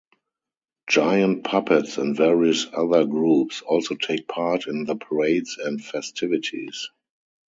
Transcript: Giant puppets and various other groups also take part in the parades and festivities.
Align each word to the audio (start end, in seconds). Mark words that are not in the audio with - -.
Giant 0.89 1.43
puppets 1.43 1.99
and 1.99 2.17
various 2.17 2.65
other 2.75 3.05
groups 3.05 3.61
also 3.61 3.93
take 3.93 4.27
part 4.27 4.65
in 4.65 4.85
the 4.85 4.95
parades 4.95 5.59
and 5.59 5.79
festivities. 5.79 6.89